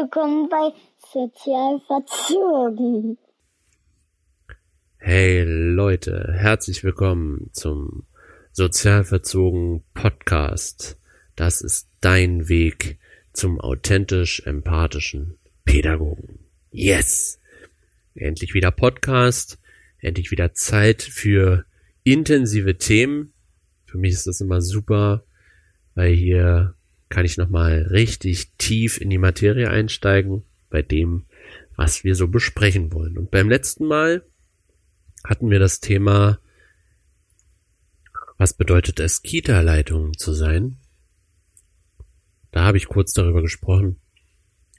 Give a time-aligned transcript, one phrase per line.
[0.00, 0.72] willkommen bei
[1.12, 3.18] Sozialverzogen.
[4.98, 8.06] Hey Leute, herzlich willkommen zum
[8.52, 11.00] Sozialverzogen Podcast.
[11.34, 13.00] Das ist dein Weg
[13.32, 16.38] zum authentisch empathischen Pädagogen.
[16.70, 17.40] Yes!
[18.14, 19.58] Endlich wieder Podcast,
[19.98, 21.64] endlich wieder Zeit für
[22.04, 23.32] intensive Themen.
[23.84, 25.24] Für mich ist das immer super,
[25.96, 26.76] weil hier
[27.08, 31.24] kann ich nochmal richtig tief in die Materie einsteigen bei dem,
[31.76, 33.16] was wir so besprechen wollen.
[33.16, 34.24] Und beim letzten Mal
[35.24, 36.38] hatten wir das Thema,
[38.36, 40.76] was bedeutet es, Kita-Leitung zu sein?
[42.50, 43.96] Da habe ich kurz darüber gesprochen,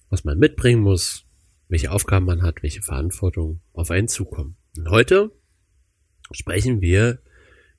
[0.09, 1.25] was man mitbringen muss,
[1.67, 4.55] welche Aufgaben man hat, welche Verantwortung auf einen zukommen.
[4.77, 5.31] Und heute
[6.31, 7.19] sprechen wir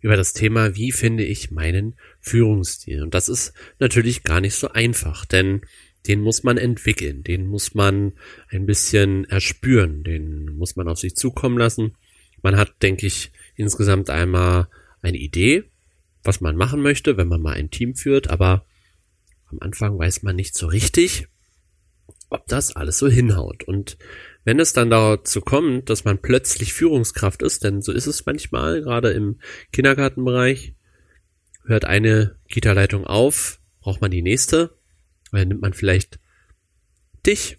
[0.00, 3.02] über das Thema, wie finde ich meinen Führungsstil.
[3.02, 5.62] Und das ist natürlich gar nicht so einfach, denn
[6.06, 8.12] den muss man entwickeln, den muss man
[8.48, 11.96] ein bisschen erspüren, den muss man auf sich zukommen lassen.
[12.42, 14.68] Man hat, denke ich, insgesamt einmal
[15.02, 15.64] eine Idee,
[16.22, 18.64] was man machen möchte, wenn man mal ein Team führt, aber
[19.46, 21.26] am Anfang weiß man nicht so richtig,
[22.30, 23.64] ob das alles so hinhaut.
[23.64, 23.98] Und
[24.50, 28.82] wenn es dann dazu kommt, dass man plötzlich Führungskraft ist, denn so ist es manchmal,
[28.82, 29.38] gerade im
[29.72, 30.74] Kindergartenbereich,
[31.66, 34.76] hört eine Kita-Leitung auf, braucht man die nächste,
[35.30, 36.18] weil nimmt man vielleicht
[37.24, 37.58] dich.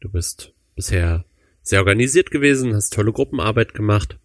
[0.00, 1.24] Du bist bisher
[1.62, 4.18] sehr organisiert gewesen, hast tolle Gruppenarbeit gemacht,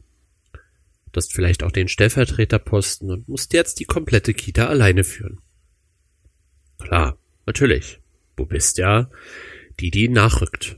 [1.15, 5.39] hast vielleicht auch den Stellvertreterposten und musst jetzt die komplette Kita alleine führen.
[6.79, 7.99] Klar, natürlich.
[8.35, 9.11] Du bist ja
[9.79, 10.77] die, die nachrückt.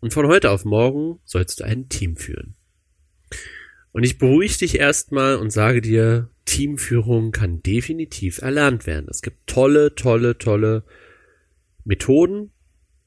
[0.00, 2.56] Und von heute auf morgen sollst du ein Team führen.
[3.92, 9.06] Und ich beruhige dich erstmal und sage dir, Teamführung kann definitiv erlernt werden.
[9.10, 10.84] Es gibt tolle, tolle, tolle
[11.84, 12.52] Methoden,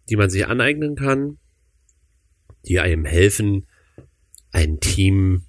[0.09, 1.39] die man sich aneignen kann,
[2.65, 3.65] die einem helfen,
[4.51, 5.43] ein Team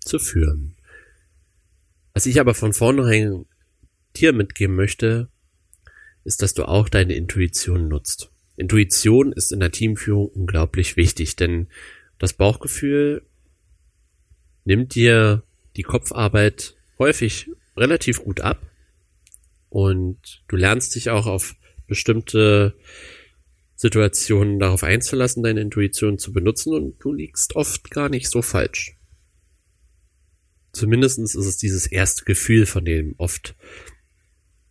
[0.00, 0.76] zu führen.
[2.12, 3.46] Was ich aber von vornherein
[4.16, 5.28] dir mitgeben möchte,
[6.24, 8.30] ist, dass du auch deine Intuition nutzt.
[8.56, 11.68] Intuition ist in der Teamführung unglaublich wichtig, denn
[12.18, 13.22] das Bauchgefühl
[14.64, 15.42] nimmt dir
[15.76, 18.60] die Kopfarbeit häufig relativ gut ab
[19.68, 21.54] und du lernst dich auch auf
[21.86, 22.74] bestimmte
[23.74, 28.96] Situationen darauf einzulassen, deine Intuition zu benutzen und du liegst oft gar nicht so falsch.
[30.72, 33.54] Zumindestens ist es dieses erste Gefühl, von dem oft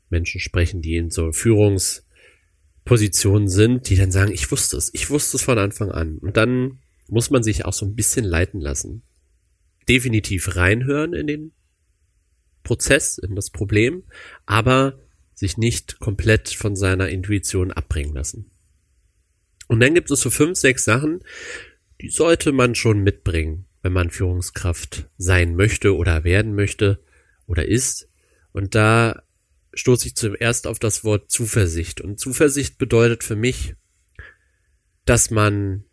[0.10, 2.05] Menschen sprechen, die in so Führungs-
[2.86, 6.20] Positionen sind, die dann sagen, ich wusste es, ich wusste es von Anfang an.
[6.20, 9.02] Und dann muss man sich auch so ein bisschen leiten lassen.
[9.90, 11.52] Definitiv reinhören in den
[12.64, 14.04] Prozess, in das Problem,
[14.46, 15.00] aber
[15.34, 18.52] sich nicht komplett von seiner Intuition abbringen lassen.
[19.68, 21.22] Und dann gibt es so fünf, sechs Sachen,
[22.02, 27.04] die sollte man schon mitbringen, wenn man Führungskraft sein möchte oder werden möchte
[27.48, 28.10] oder ist.
[28.52, 29.24] Und da
[29.76, 32.02] stoße ich zuerst auf das Wort Zuversicht.
[32.02, 33.76] Und Zuversicht bedeutet für mich,
[35.06, 35.84] dass man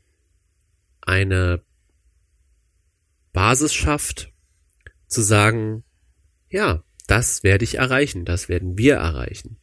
[1.02, 1.62] eine
[3.32, 4.32] Basis schafft,
[5.08, 5.84] zu sagen,
[6.48, 9.58] ja, das werde ich erreichen, das werden wir erreichen.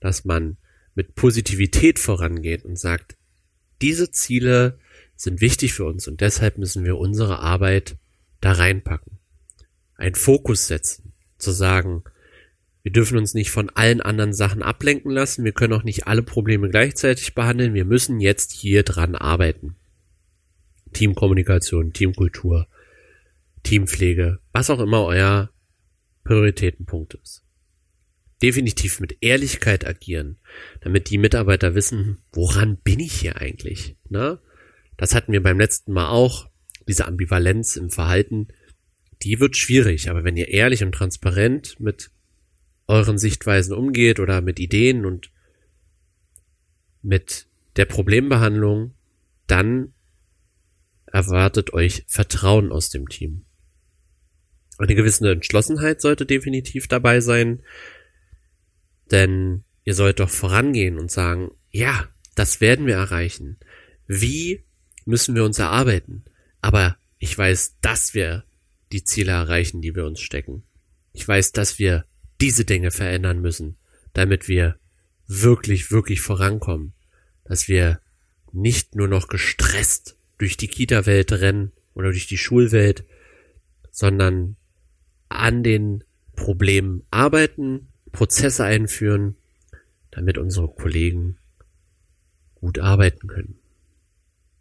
[0.00, 0.56] Dass man
[0.94, 3.16] mit Positivität vorangeht und sagt,
[3.82, 4.78] diese Ziele
[5.14, 7.96] sind wichtig für uns und deshalb müssen wir unsere Arbeit
[8.40, 9.18] da reinpacken.
[9.94, 12.04] Ein Fokus setzen, zu sagen,
[12.82, 15.44] wir dürfen uns nicht von allen anderen Sachen ablenken lassen.
[15.44, 17.74] Wir können auch nicht alle Probleme gleichzeitig behandeln.
[17.74, 19.76] Wir müssen jetzt hier dran arbeiten.
[20.92, 22.66] Teamkommunikation, Teamkultur,
[23.62, 25.50] Teampflege, was auch immer euer
[26.24, 27.44] Prioritätenpunkt ist.
[28.42, 30.38] Definitiv mit Ehrlichkeit agieren,
[30.80, 33.96] damit die Mitarbeiter wissen, woran bin ich hier eigentlich?
[34.08, 34.38] Ne?
[34.96, 36.48] Das hatten wir beim letzten Mal auch,
[36.88, 38.48] diese Ambivalenz im Verhalten,
[39.22, 42.10] die wird schwierig, aber wenn ihr ehrlich und transparent mit
[42.90, 45.30] euren Sichtweisen umgeht oder mit Ideen und
[47.02, 48.94] mit der Problembehandlung,
[49.46, 49.94] dann
[51.06, 53.44] erwartet euch Vertrauen aus dem Team.
[54.76, 57.62] Eine gewisse Entschlossenheit sollte definitiv dabei sein,
[59.10, 63.58] denn ihr sollt doch vorangehen und sagen, ja, das werden wir erreichen.
[64.06, 64.64] Wie
[65.04, 66.24] müssen wir uns erarbeiten?
[66.60, 68.44] Aber ich weiß, dass wir
[68.92, 70.64] die Ziele erreichen, die wir uns stecken.
[71.12, 72.04] Ich weiß, dass wir
[72.40, 73.76] diese Dinge verändern müssen,
[74.12, 74.78] damit wir
[75.26, 76.92] wirklich, wirklich vorankommen.
[77.44, 78.00] Dass wir
[78.52, 83.04] nicht nur noch gestresst durch die Kita-Welt rennen oder durch die Schulwelt,
[83.90, 84.56] sondern
[85.28, 86.04] an den
[86.34, 89.36] Problemen arbeiten, Prozesse einführen,
[90.10, 91.38] damit unsere Kollegen
[92.54, 93.58] gut arbeiten können.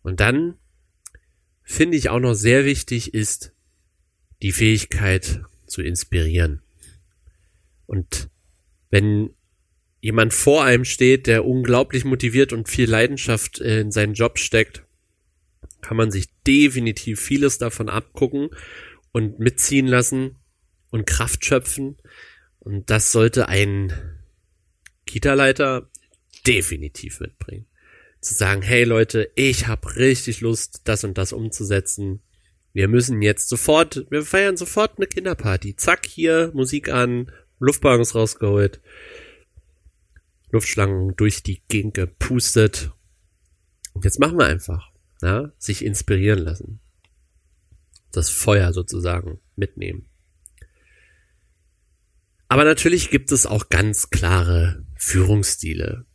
[0.02, 0.56] Und dann
[1.64, 3.54] finde ich auch noch sehr wichtig ist
[4.42, 6.62] die Fähigkeit zu inspirieren.
[7.90, 8.30] Und
[8.92, 9.32] wenn
[10.00, 14.84] jemand vor einem steht, der unglaublich motiviert und viel Leidenschaft in seinen Job steckt,
[15.82, 18.50] kann man sich definitiv vieles davon abgucken
[19.12, 20.36] und mitziehen lassen
[20.92, 21.98] und Kraft schöpfen.
[22.60, 23.92] Und das sollte ein
[25.08, 25.90] Kita-Leiter
[26.46, 27.66] definitiv mitbringen.
[28.22, 32.22] Zu sagen, hey Leute, ich habe richtig Lust, das und das umzusetzen.
[32.72, 35.76] Wir müssen jetzt sofort, wir feiern sofort eine Kinderparty.
[35.76, 38.82] Zack, hier, Musik an, Luftballons rausgeholt,
[40.52, 42.92] Luftschlangen durch die Gegend gepustet.
[43.94, 44.92] Und jetzt machen wir einfach,
[45.22, 46.80] ja, sich inspirieren lassen.
[48.12, 50.08] Das Feuer sozusagen mitnehmen.
[52.48, 56.06] Aber natürlich gibt es auch ganz klare Führungsstile.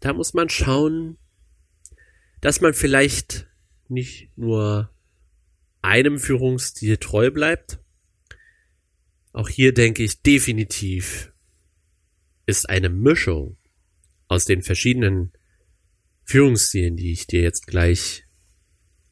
[0.00, 1.18] Da muss man schauen,
[2.40, 3.46] dass man vielleicht
[3.88, 4.90] nicht nur
[5.82, 7.78] einem Führungsstil treu bleibt.
[9.32, 11.32] Auch hier denke ich definitiv
[12.46, 13.58] ist eine Mischung
[14.26, 15.32] aus den verschiedenen
[16.24, 18.24] Führungsstilen, die ich dir jetzt gleich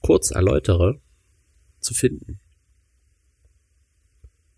[0.01, 1.01] kurz erläutere,
[1.81, 2.41] zu finden.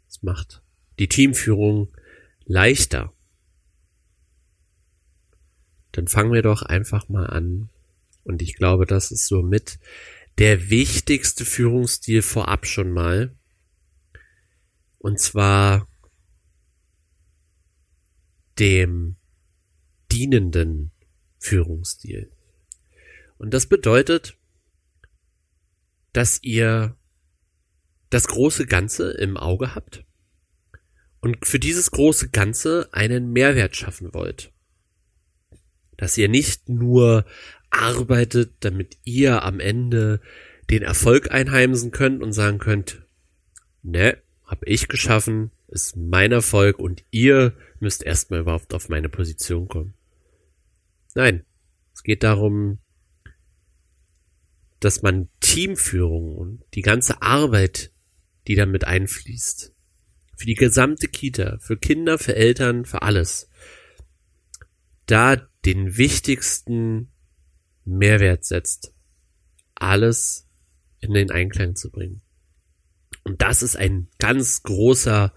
[0.08, 0.62] Es macht
[0.98, 1.94] die Teamführung
[2.44, 3.12] leichter.
[5.92, 7.70] Dann fangen wir doch einfach mal an.
[8.24, 9.78] Und ich glaube, das ist somit
[10.38, 13.37] der wichtigste Führungsstil vorab schon mal.
[15.08, 15.88] Und zwar
[18.58, 19.16] dem
[20.12, 20.92] dienenden
[21.38, 22.30] Führungsstil.
[23.38, 24.36] Und das bedeutet,
[26.12, 26.94] dass ihr
[28.10, 30.04] das große Ganze im Auge habt
[31.20, 34.52] und für dieses große Ganze einen Mehrwert schaffen wollt.
[35.96, 37.24] Dass ihr nicht nur
[37.70, 40.20] arbeitet, damit ihr am Ende
[40.68, 43.06] den Erfolg einheimsen könnt und sagen könnt,
[43.82, 49.68] ne, hab ich geschaffen, ist mein Erfolg und ihr müsst erstmal überhaupt auf meine Position
[49.68, 49.94] kommen.
[51.14, 51.44] Nein,
[51.94, 52.78] es geht darum,
[54.80, 57.92] dass man Teamführung und die ganze Arbeit,
[58.46, 59.74] die damit einfließt,
[60.36, 63.50] für die gesamte Kita, für Kinder, für Eltern, für alles,
[65.06, 67.10] da den wichtigsten
[67.84, 68.94] Mehrwert setzt,
[69.74, 70.48] alles
[71.00, 72.22] in den Einklang zu bringen.
[73.28, 75.34] Und das ist ein ganz großer,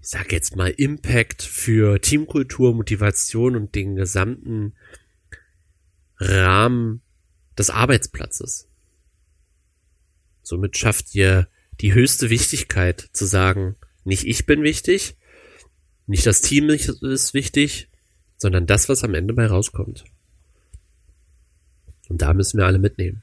[0.00, 4.72] ich sag jetzt mal, Impact für Teamkultur, Motivation und den gesamten
[6.16, 7.02] Rahmen
[7.58, 8.66] des Arbeitsplatzes.
[10.40, 11.48] Somit schafft ihr
[11.82, 15.18] die höchste Wichtigkeit zu sagen, nicht ich bin wichtig,
[16.06, 17.90] nicht das Team ist wichtig,
[18.38, 20.04] sondern das, was am Ende bei rauskommt.
[22.08, 23.22] Und da müssen wir alle mitnehmen.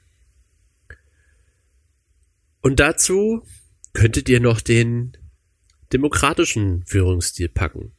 [2.68, 3.48] Und dazu
[3.94, 5.16] könntet ihr noch den
[5.94, 7.94] demokratischen Führungsstil packen.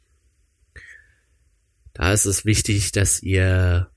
[1.94, 3.90] Da ist es wichtig, dass ihr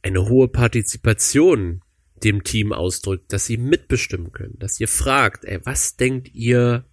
[0.00, 1.82] eine hohe Partizipation
[2.24, 6.86] dem Team ausdrückt, dass sie mitbestimmen können, dass ihr fragt, ey, was denkt ihr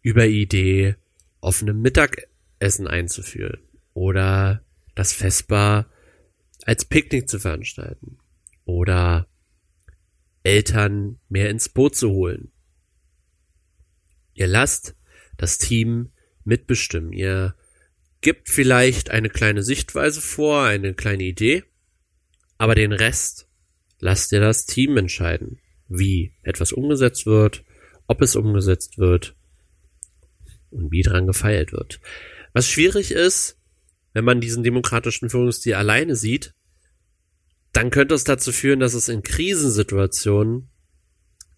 [0.00, 0.94] über Idee,
[1.40, 3.62] offene Mittagessen einzuführen
[3.94, 4.62] oder
[4.94, 5.90] das Festbar
[6.66, 8.18] als Picknick zu veranstalten
[8.64, 9.26] oder
[10.42, 12.52] Eltern mehr ins Boot zu holen.
[14.34, 14.94] Ihr lasst
[15.36, 16.10] das Team
[16.44, 17.12] mitbestimmen.
[17.12, 17.54] Ihr
[18.20, 21.64] gibt vielleicht eine kleine Sichtweise vor, eine kleine Idee,
[22.56, 23.48] aber den Rest
[24.00, 27.64] lasst ihr das Team entscheiden, wie etwas umgesetzt wird,
[28.06, 29.36] ob es umgesetzt wird
[30.70, 32.00] und wie dran gefeilt wird.
[32.52, 33.58] Was schwierig ist,
[34.12, 36.54] wenn man diesen demokratischen Führungsstil alleine sieht,
[37.72, 40.70] dann könnte es dazu führen, dass es in Krisensituationen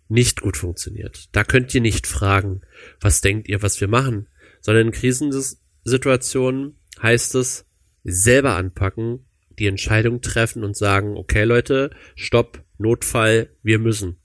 [0.09, 1.29] nicht gut funktioniert.
[1.33, 2.62] Da könnt ihr nicht fragen,
[3.00, 4.29] was denkt ihr, was wir machen,
[4.61, 7.67] sondern in Krisensituationen heißt es
[8.02, 9.26] selber anpacken
[9.61, 14.17] die Entscheidung treffen und sagen, okay Leute, stopp, Notfall, wir müssen.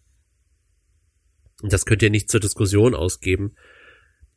[1.62, 3.56] Und das könnt ihr nicht zur Diskussion ausgeben,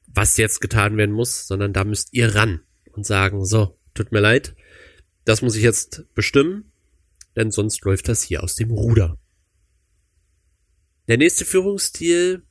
[0.08, 2.62] was jetzt getan werden muss, sondern da müsst ihr ran
[2.92, 4.56] und sagen, so, tut mir leid,
[5.24, 6.72] das muss ich jetzt bestimmen,
[7.38, 9.16] denn sonst läuft das hier aus dem Ruder.
[11.06, 12.42] Der nächste Führungsstil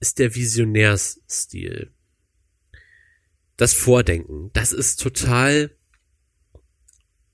[0.00, 1.92] ist der Visionärsstil.
[3.56, 5.70] Das Vordenken, das ist total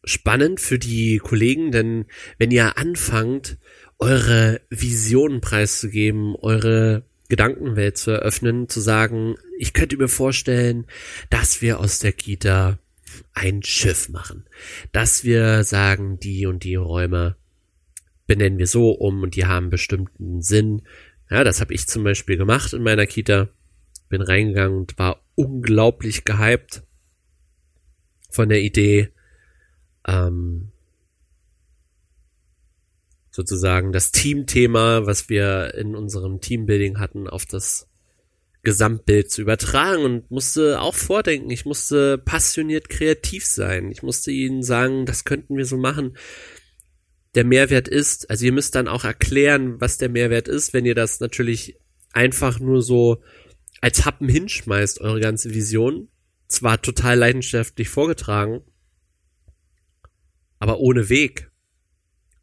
[0.04, 2.06] spannend für die Kollegen, denn
[2.38, 3.56] wenn ihr anfangt,
[3.98, 10.86] eure Visionen preiszugeben, eure Gedankenwelt zu eröffnen, zu sagen, ich könnte mir vorstellen,
[11.30, 12.78] dass wir aus der Kita
[13.34, 14.44] ein Schiff machen.
[14.92, 17.36] Dass wir sagen, die und die Räume
[18.26, 20.82] benennen wir so um und die haben bestimmten Sinn.
[21.30, 23.48] Ja, das habe ich zum Beispiel gemacht in meiner Kita.
[24.08, 26.82] Bin reingegangen und war unglaublich gehypt
[28.30, 29.10] von der Idee,
[30.06, 30.72] ähm,
[33.30, 37.88] sozusagen das Teamthema, was wir in unserem Teambuilding hatten, auf das
[38.62, 41.50] Gesamtbild zu übertragen und musste auch vordenken.
[41.50, 43.90] Ich musste passioniert kreativ sein.
[43.90, 46.16] Ich musste ihnen sagen, das könnten wir so machen.
[47.34, 50.94] Der Mehrwert ist, also ihr müsst dann auch erklären, was der Mehrwert ist, wenn ihr
[50.94, 51.76] das natürlich
[52.12, 53.22] einfach nur so
[53.80, 56.08] als Happen hinschmeißt, eure ganze Vision.
[56.46, 58.60] Zwar total leidenschaftlich vorgetragen,
[60.58, 61.50] aber ohne Weg.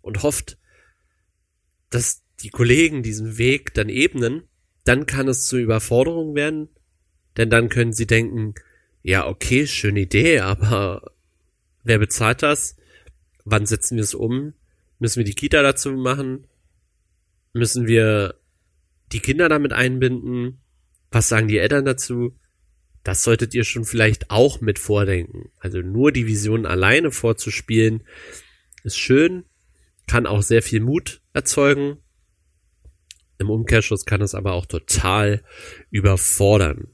[0.01, 0.57] Und hofft,
[1.89, 4.48] dass die Kollegen diesen Weg dann ebnen
[4.89, 6.67] dann kann es zur Überforderung werden,
[7.37, 8.55] denn dann können sie denken,
[9.03, 11.11] ja, okay, schöne Idee, aber
[11.83, 12.75] wer bezahlt das?
[13.45, 14.53] Wann setzen wir es um?
[14.97, 16.47] Müssen wir die Kita dazu machen?
[17.53, 18.33] Müssen wir
[19.11, 20.57] die Kinder damit einbinden?
[21.11, 22.35] Was sagen die Eltern dazu?
[23.03, 25.51] Das solltet ihr schon vielleicht auch mit vordenken.
[25.59, 28.03] Also nur die Vision alleine vorzuspielen
[28.83, 29.45] ist schön,
[30.07, 31.97] kann auch sehr viel Mut erzeugen,
[33.39, 35.43] im Umkehrschluss kann es aber auch total
[35.89, 36.89] überfordern.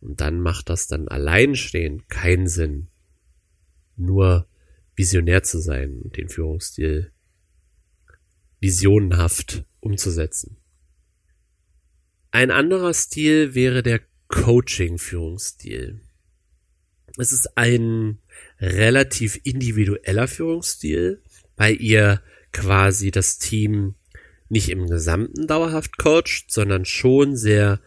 [0.00, 2.88] Und dann macht das dann alleinstehend keinen Sinn,
[3.96, 4.48] nur
[4.96, 7.12] visionär zu sein und den Führungsstil
[8.60, 10.56] visionenhaft umzusetzen.
[12.30, 16.00] Ein anderer Stil wäre der Coaching-Führungsstil.
[17.18, 18.18] Es ist ein
[18.58, 21.22] relativ individueller Führungsstil,
[21.56, 23.96] weil ihr quasi das Team
[24.52, 27.80] nicht im Gesamten dauerhaft coacht, sondern schon sehr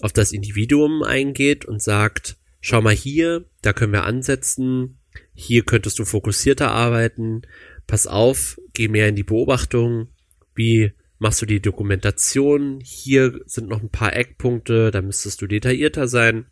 [0.00, 4.98] auf das Individuum eingeht und sagt, schau mal hier, da können wir ansetzen,
[5.32, 7.40] hier könntest du fokussierter arbeiten,
[7.86, 10.08] pass auf, geh mehr in die Beobachtung,
[10.54, 16.06] wie machst du die Dokumentation, hier sind noch ein paar Eckpunkte, da müsstest du detaillierter
[16.06, 16.44] sein.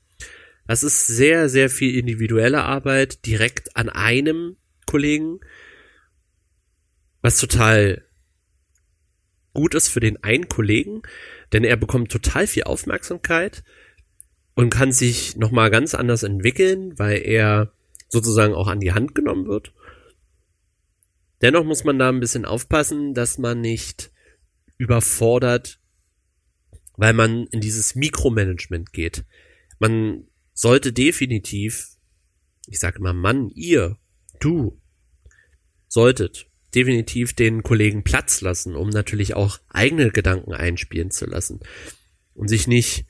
[0.67, 5.41] Das ist sehr, sehr viel individuelle Arbeit direkt an einem Kollegen,
[7.21, 8.03] was total
[9.55, 11.03] gut ist für den einen Kollegen,
[11.53, 13.65] denn er bekommt total viel Aufmerksamkeit
[14.55, 17.73] und kann sich nochmal ganz anders entwickeln, weil er
[18.09, 19.73] sozusagen auch an die Hand genommen wird.
[21.41, 24.11] Dennoch muss man da ein bisschen aufpassen, dass man nicht
[24.77, 25.81] überfordert,
[26.97, 29.25] weil man in dieses Mikromanagement geht.
[29.79, 31.97] Man sollte definitiv,
[32.67, 33.97] ich sage immer Mann, ihr,
[34.41, 34.79] du,
[35.89, 41.61] solltet definitiv den Kollegen Platz lassen, um natürlich auch eigene Gedanken einspielen zu lassen
[42.35, 43.07] und sich nicht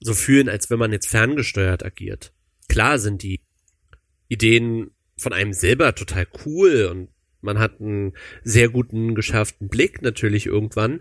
[0.00, 2.32] so fühlen, als wenn man jetzt ferngesteuert agiert.
[2.68, 3.40] Klar sind die
[4.28, 7.08] Ideen von einem selber total cool und
[7.40, 8.12] man hat einen
[8.44, 11.00] sehr guten geschafften Blick natürlich irgendwann,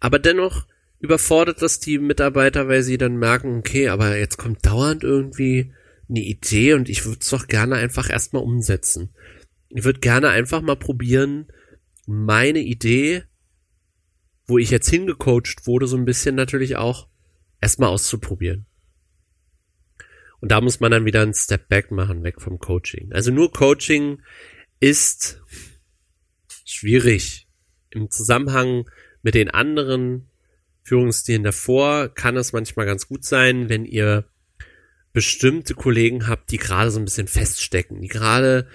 [0.00, 0.66] aber dennoch
[1.00, 5.72] überfordert das die Mitarbeiter, weil sie dann merken, okay, aber jetzt kommt dauernd irgendwie
[6.08, 9.10] eine Idee und ich würde es doch gerne einfach erstmal umsetzen
[9.70, 11.48] ich würde gerne einfach mal probieren,
[12.06, 13.24] meine Idee,
[14.46, 17.08] wo ich jetzt hingecoacht wurde, so ein bisschen natürlich auch
[17.60, 18.66] erstmal auszuprobieren.
[20.40, 23.12] Und da muss man dann wieder einen Step back machen, weg vom Coaching.
[23.12, 24.22] Also nur Coaching
[24.80, 25.42] ist
[26.64, 27.48] schwierig.
[27.90, 28.88] Im Zusammenhang
[29.22, 30.30] mit den anderen
[30.82, 34.24] Führungsstilen davor kann es manchmal ganz gut sein, wenn ihr
[35.12, 38.68] bestimmte Kollegen habt, die gerade so ein bisschen feststecken, die gerade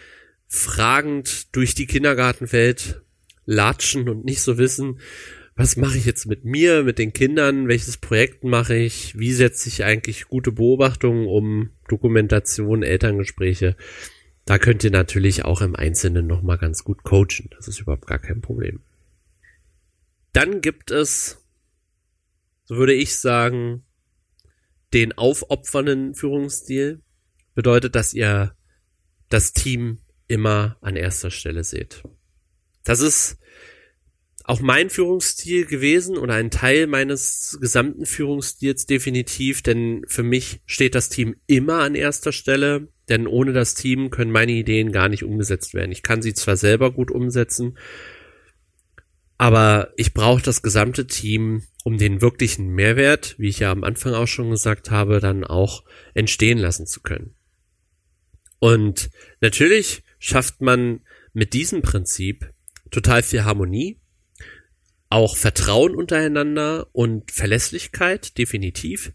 [0.54, 3.02] fragend durch die Kindergartenwelt
[3.46, 5.00] latschen und nicht so wissen,
[5.56, 9.68] was mache ich jetzt mit mir, mit den Kindern, welches Projekt mache ich, wie setze
[9.68, 13.76] ich eigentlich gute Beobachtungen um, Dokumentation, Elterngespräche.
[14.46, 17.50] Da könnt ihr natürlich auch im Einzelnen nochmal ganz gut coachen.
[17.56, 18.82] Das ist überhaupt gar kein Problem.
[20.34, 21.44] Dann gibt es,
[22.66, 23.84] so würde ich sagen,
[24.94, 27.02] den aufopfernden Führungsstil.
[27.56, 28.56] Bedeutet, dass ihr
[29.30, 32.04] das Team immer an erster Stelle seht.
[32.84, 33.38] Das ist
[34.46, 40.96] auch mein Führungsstil gewesen oder ein Teil meines gesamten Führungsstils definitiv, denn für mich steht
[40.96, 45.24] das Team immer an erster Stelle, denn ohne das Team können meine Ideen gar nicht
[45.24, 45.92] umgesetzt werden.
[45.94, 47.78] Ich kann sie zwar selber gut umsetzen,
[49.38, 54.14] aber ich brauche das gesamte Team, um den wirklichen Mehrwert, wie ich ja am Anfang
[54.14, 57.34] auch schon gesagt habe, dann auch entstehen lassen zu können.
[58.60, 59.10] Und
[59.42, 61.02] natürlich schafft man
[61.34, 62.54] mit diesem Prinzip
[62.92, 64.00] total viel Harmonie,
[65.10, 69.12] auch Vertrauen untereinander und Verlässlichkeit, definitiv.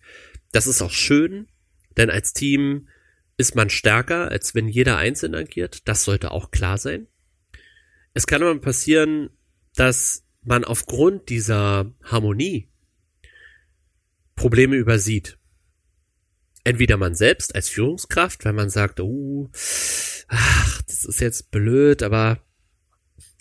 [0.53, 1.49] Das ist auch schön,
[1.97, 2.89] denn als Team
[3.39, 5.89] ist man stärker, als wenn jeder einzeln agiert.
[5.89, 7.07] Das sollte auch klar sein.
[8.13, 9.31] Es kann aber passieren,
[9.77, 12.69] dass man aufgrund dieser Harmonie
[14.35, 15.38] Probleme übersieht.
[16.69, 19.49] Entweder man selbst als Führungskraft, wenn man sagt, oh,
[20.29, 22.43] ach, das ist jetzt blöd, aber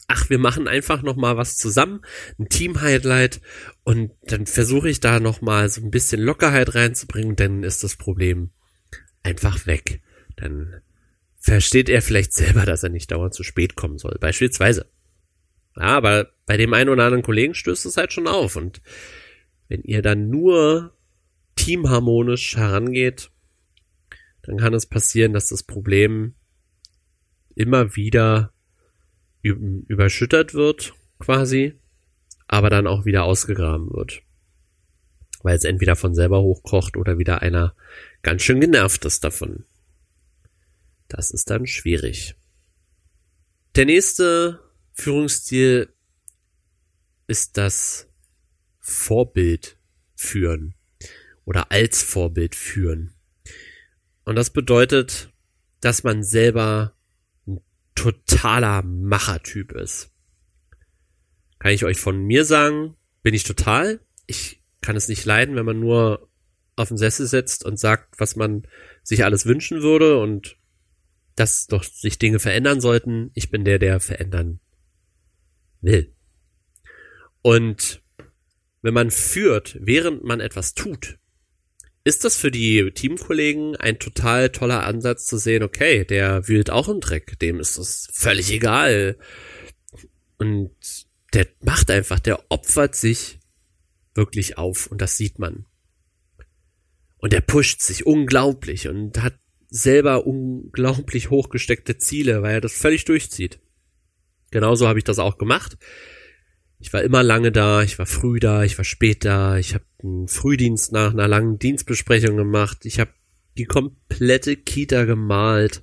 [0.07, 2.03] ach, wir machen einfach noch mal was zusammen,
[2.39, 3.41] ein Team-Highlight
[3.83, 7.97] und dann versuche ich da noch mal so ein bisschen Lockerheit reinzubringen, dann ist das
[7.97, 8.51] Problem
[9.23, 9.99] einfach weg.
[10.37, 10.79] Dann
[11.37, 14.89] versteht er vielleicht selber, dass er nicht dauernd zu spät kommen soll, beispielsweise.
[15.75, 18.81] Ja, aber bei dem einen oder anderen Kollegen stößt es halt schon auf und
[19.67, 20.96] wenn ihr dann nur
[21.57, 23.31] teamharmonisch herangeht,
[24.43, 26.35] dann kann es passieren, dass das Problem
[27.55, 28.53] immer wieder
[29.41, 31.73] überschüttert wird, quasi,
[32.47, 34.21] aber dann auch wieder ausgegraben wird.
[35.41, 37.75] Weil es entweder von selber hochkocht oder wieder einer
[38.21, 39.65] ganz schön genervt ist davon.
[41.07, 42.35] Das ist dann schwierig.
[43.75, 44.59] Der nächste
[44.93, 45.89] Führungsstil
[47.27, 48.07] ist das
[48.79, 49.77] Vorbild
[50.15, 50.76] führen
[51.47, 53.15] oder als Vorbild führen.
[54.25, 55.31] Und das bedeutet,
[55.79, 56.93] dass man selber
[57.47, 57.61] ein
[57.95, 60.11] totaler Machertyp ist.
[61.59, 64.01] Kann ich euch von mir sagen, bin ich total.
[64.25, 66.29] Ich kann es nicht leiden, wenn man nur
[66.75, 68.67] auf den Sessel setzt und sagt, was man
[69.01, 70.57] sich alles wünschen würde und
[71.37, 73.31] dass doch sich Dinge verändern sollten.
[73.35, 74.59] Ich bin der, der verändern
[75.79, 76.13] will.
[77.41, 78.03] Und
[78.81, 81.17] wenn man führt, während man etwas tut,
[82.07, 86.87] ist das für die Teamkollegen ein total toller Ansatz zu sehen, okay, der wühlt auch
[86.87, 89.17] im Dreck, dem ist das völlig egal.
[90.37, 90.71] Und
[91.33, 93.39] der macht einfach, der opfert sich
[94.15, 95.65] wirklich auf und das sieht man.
[97.17, 99.37] Und der pusht sich unglaublich und hat
[99.69, 103.59] selber unglaublich hochgesteckte Ziele, weil er das völlig durchzieht.
[104.49, 105.77] Genauso habe ich das auch gemacht.
[106.79, 109.85] Ich war immer lange da, ich war früh da, ich war spät da, ich habe
[110.03, 113.11] einen Frühdienst nach einer langen Dienstbesprechung gemacht, ich habe
[113.57, 115.81] die komplette Kita gemalt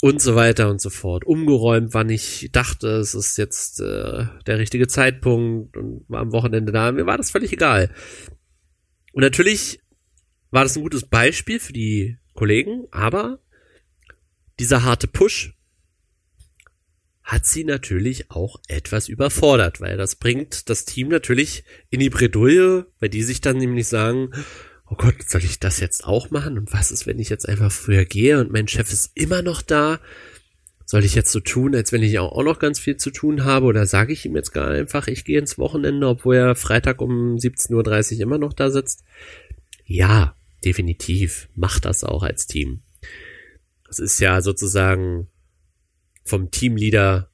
[0.00, 1.24] und so weiter und so fort.
[1.24, 6.72] Umgeräumt, wann ich dachte, es ist jetzt äh, der richtige Zeitpunkt und war am Wochenende
[6.72, 6.92] da.
[6.92, 7.90] Mir war das völlig egal.
[9.12, 9.80] Und natürlich
[10.50, 13.40] war das ein gutes Beispiel für die Kollegen, aber
[14.58, 15.53] dieser harte Push
[17.24, 22.86] hat sie natürlich auch etwas überfordert, weil das bringt das Team natürlich in die Bredouille,
[23.00, 24.30] weil die sich dann nämlich sagen,
[24.90, 26.58] oh Gott, soll ich das jetzt auch machen?
[26.58, 29.62] Und was ist, wenn ich jetzt einfach früher gehe und mein Chef ist immer noch
[29.62, 30.00] da?
[30.84, 33.64] Soll ich jetzt so tun, als wenn ich auch noch ganz viel zu tun habe?
[33.64, 37.36] Oder sage ich ihm jetzt gar einfach, ich gehe ins Wochenende, obwohl er Freitag um
[37.36, 39.02] 17.30 Uhr immer noch da sitzt?
[39.86, 41.48] Ja, definitiv.
[41.54, 42.82] Macht das auch als Team.
[43.86, 45.28] Das ist ja sozusagen
[46.24, 47.30] vom Teamleader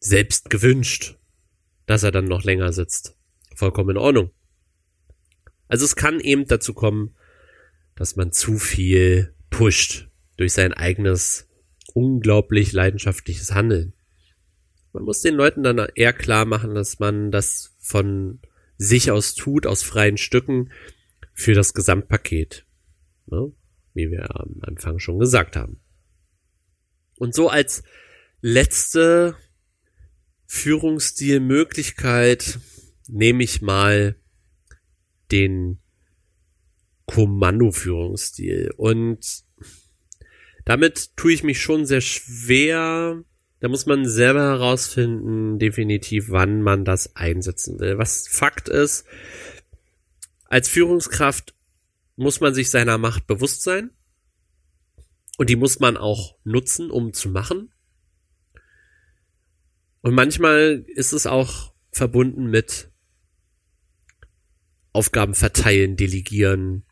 [0.00, 1.18] selbst gewünscht,
[1.86, 3.16] dass er dann noch länger sitzt.
[3.54, 4.30] Vollkommen in Ordnung.
[5.68, 7.14] Also es kann eben dazu kommen,
[7.94, 11.48] dass man zu viel pusht durch sein eigenes
[11.94, 13.94] unglaublich leidenschaftliches Handeln.
[14.92, 18.40] Man muss den Leuten dann eher klar machen, dass man das von
[18.76, 20.70] sich aus tut, aus freien Stücken,
[21.32, 22.66] für das Gesamtpaket.
[23.26, 23.52] Ne?
[23.94, 25.80] Wie wir am Anfang schon gesagt haben.
[27.16, 27.82] Und so als
[28.42, 29.36] letzte
[30.46, 32.60] Führungsstilmöglichkeit
[33.08, 34.16] nehme ich mal
[35.30, 35.78] den
[37.06, 38.74] Kommandoführungsstil.
[38.76, 39.44] Und
[40.64, 43.24] damit tue ich mich schon sehr schwer.
[43.60, 47.96] Da muss man selber herausfinden, definitiv, wann man das einsetzen will.
[47.96, 49.06] Was Fakt ist,
[50.46, 51.54] als Führungskraft
[52.16, 53.90] muss man sich seiner Macht bewusst sein.
[55.38, 57.72] Und die muss man auch nutzen, um zu machen.
[60.02, 62.90] Und manchmal ist es auch verbunden mit
[64.92, 66.84] Aufgaben verteilen, delegieren,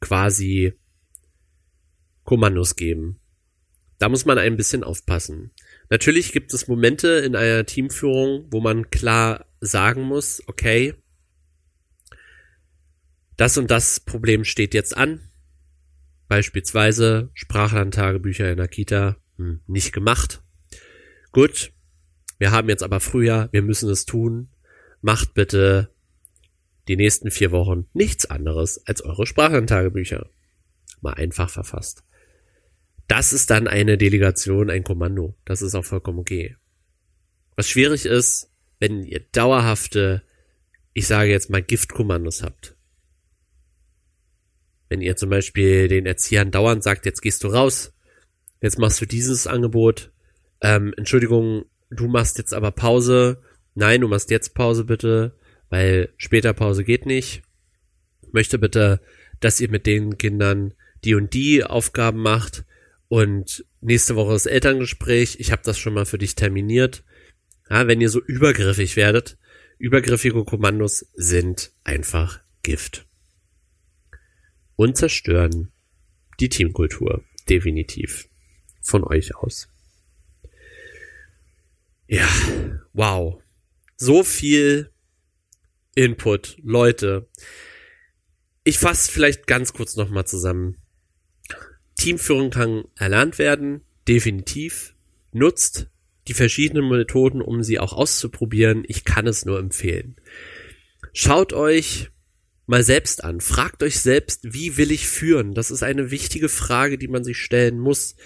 [0.00, 0.74] quasi
[2.24, 3.20] Kommandos geben.
[3.98, 5.52] Da muss man ein bisschen aufpassen.
[5.90, 10.94] Natürlich gibt es Momente in einer Teamführung, wo man klar sagen muss, okay,
[13.36, 15.20] das und das Problem steht jetzt an.
[16.28, 20.42] Beispielsweise Sprachlerntagebücher in der Kita hm, nicht gemacht.
[21.30, 21.72] Gut,
[22.42, 24.48] wir haben jetzt aber Frühjahr, wir müssen es tun.
[25.00, 25.94] Macht bitte
[26.88, 30.28] die nächsten vier Wochen nichts anderes als eure Sprachlerntagebücher.
[31.02, 32.02] Mal einfach verfasst.
[33.06, 35.36] Das ist dann eine Delegation, ein Kommando.
[35.44, 36.56] Das ist auch vollkommen okay.
[37.54, 38.50] Was schwierig ist,
[38.80, 40.24] wenn ihr dauerhafte,
[40.94, 42.74] ich sage jetzt mal Giftkommandos habt.
[44.88, 47.92] Wenn ihr zum Beispiel den Erziehern dauernd sagt, jetzt gehst du raus,
[48.60, 50.10] jetzt machst du dieses Angebot,
[50.60, 53.42] ähm, Entschuldigung, du machst jetzt aber Pause,
[53.74, 55.36] nein, du machst jetzt Pause bitte,
[55.68, 57.42] weil später Pause geht nicht.
[58.32, 59.00] möchte bitte,
[59.40, 60.74] dass ihr mit den Kindern
[61.04, 62.64] die und die Aufgaben macht
[63.08, 67.04] und nächste Woche ist Elterngespräch, ich habe das schon mal für dich terminiert.
[67.68, 69.36] Ja, wenn ihr so übergriffig werdet,
[69.78, 73.06] übergriffige Kommandos sind einfach Gift.
[74.76, 75.72] Und zerstören
[76.40, 78.28] die Teamkultur, definitiv.
[78.80, 79.71] Von euch aus.
[82.12, 82.28] Ja,
[82.92, 83.40] wow.
[83.96, 84.92] So viel
[85.94, 87.30] Input, Leute.
[88.64, 90.76] Ich fasse vielleicht ganz kurz nochmal zusammen.
[91.96, 94.94] Teamführung kann erlernt werden, definitiv.
[95.32, 95.88] Nutzt
[96.28, 98.84] die verschiedenen Methoden, um sie auch auszuprobieren.
[98.86, 100.16] Ich kann es nur empfehlen.
[101.14, 102.10] Schaut euch
[102.66, 103.40] mal selbst an.
[103.40, 105.54] Fragt euch selbst, wie will ich führen?
[105.54, 108.16] Das ist eine wichtige Frage, die man sich stellen muss.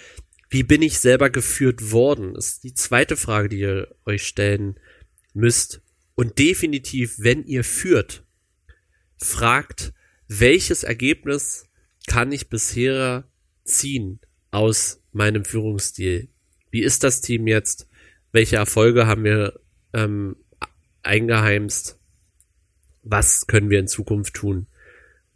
[0.49, 2.33] Wie bin ich selber geführt worden?
[2.33, 4.79] Das ist die zweite Frage, die ihr euch stellen
[5.33, 5.81] müsst.
[6.15, 8.25] Und definitiv, wenn ihr führt,
[9.17, 9.93] fragt,
[10.27, 11.65] welches Ergebnis
[12.07, 13.29] kann ich bisher
[13.63, 14.19] ziehen
[14.51, 16.29] aus meinem Führungsstil?
[16.71, 17.87] Wie ist das Team jetzt?
[18.31, 19.59] Welche Erfolge haben wir
[19.93, 20.37] ähm,
[21.03, 21.99] eingeheimst?
[23.03, 24.67] Was können wir in Zukunft tun?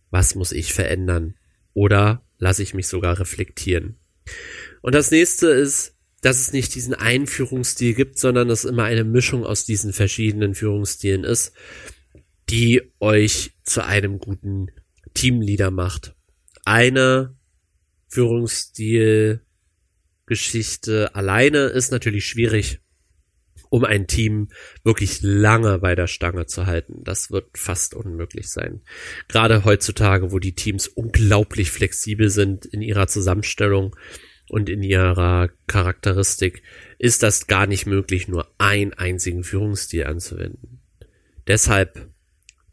[0.10, 1.36] Was muss ich verändern?
[1.74, 3.98] Oder lasse ich mich sogar reflektieren?
[4.82, 9.04] Und das nächste ist, dass es nicht diesen einen Führungsstil gibt, sondern dass immer eine
[9.04, 11.54] Mischung aus diesen verschiedenen Führungsstilen ist,
[12.50, 14.68] die euch zu einem guten
[15.14, 16.16] Teamleader macht.
[16.64, 17.36] Eine
[18.08, 19.42] Führungsstil
[20.26, 22.80] Geschichte alleine ist natürlich schwierig,
[23.70, 24.50] um ein Team
[24.84, 27.04] wirklich lange bei der Stange zu halten.
[27.04, 28.82] Das wird fast unmöglich sein.
[29.28, 33.96] Gerade heutzutage, wo die Teams unglaublich flexibel sind in ihrer Zusammenstellung
[34.52, 36.62] und in ihrer Charakteristik,
[37.00, 40.82] ist das gar nicht möglich, nur einen einzigen Führungsstil anzuwenden.
[41.48, 42.10] Deshalb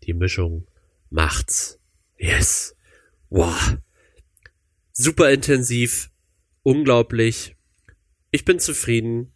[0.02, 0.66] die Mischung
[1.08, 1.78] macht's.
[2.16, 2.74] Yes.
[3.30, 3.76] Wow.
[4.90, 6.10] Super intensiv.
[6.64, 7.54] Unglaublich.
[8.32, 9.32] Ich bin zufrieden.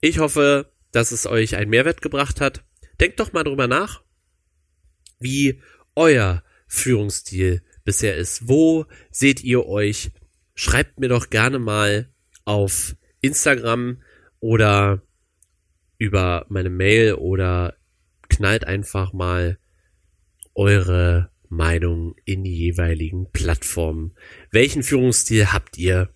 [0.00, 2.64] Ich hoffe, dass es euch einen Mehrwert gebracht hat.
[2.98, 4.02] Denkt doch mal drüber nach,
[5.20, 5.62] wie
[5.94, 8.48] euer Führungsstil bisher ist.
[8.48, 10.10] Wo seht ihr euch
[10.54, 12.10] schreibt mir doch gerne mal
[12.44, 14.02] auf Instagram
[14.40, 15.02] oder
[15.98, 17.76] über meine Mail oder
[18.28, 19.58] knallt einfach mal
[20.54, 24.14] eure Meinung in die jeweiligen Plattformen.
[24.50, 26.10] Welchen Führungsstil habt ihr?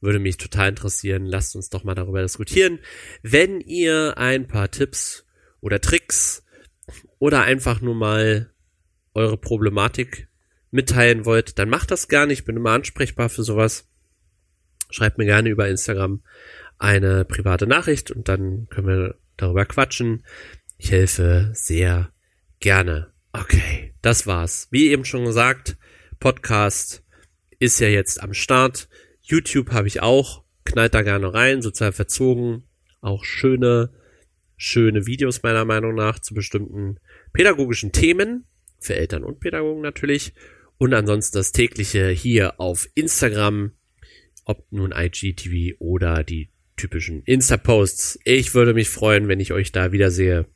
[0.00, 1.26] Würde mich total interessieren.
[1.26, 2.78] Lasst uns doch mal darüber diskutieren.
[3.22, 5.26] Wenn ihr ein paar Tipps
[5.60, 6.44] oder Tricks
[7.18, 8.52] oder einfach nur mal
[9.14, 10.29] eure Problematik
[10.70, 12.32] mitteilen wollt, dann macht das gerne.
[12.32, 13.88] Ich bin immer ansprechbar für sowas.
[14.90, 16.22] Schreibt mir gerne über Instagram
[16.78, 20.24] eine private Nachricht und dann können wir darüber quatschen.
[20.78, 22.12] Ich helfe sehr
[22.58, 23.12] gerne.
[23.32, 24.68] Okay, das war's.
[24.70, 25.76] Wie eben schon gesagt,
[26.18, 27.04] Podcast
[27.58, 28.88] ist ja jetzt am Start.
[29.20, 30.44] YouTube habe ich auch.
[30.64, 32.64] Knallt da gerne rein, sozial verzogen.
[33.00, 33.92] Auch schöne,
[34.56, 36.98] schöne Videos meiner Meinung nach zu bestimmten
[37.32, 38.46] pädagogischen Themen.
[38.80, 40.32] Für Eltern und Pädagogen natürlich.
[40.80, 43.72] Und ansonsten das tägliche hier auf Instagram,
[44.46, 48.20] ob nun IGTV oder die typischen Insta-Posts.
[48.24, 50.46] Ich würde mich freuen, wenn ich euch da wiedersehe.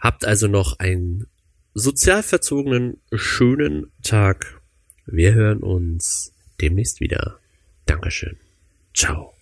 [0.00, 1.28] Habt also noch einen
[1.72, 4.60] sozial verzogenen, schönen Tag.
[5.06, 7.38] Wir hören uns demnächst wieder.
[7.86, 8.40] Dankeschön.
[8.92, 9.32] Ciao.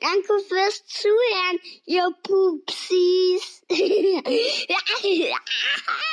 [0.00, 3.62] Danke fürs Zuhören, ihr Pupsis.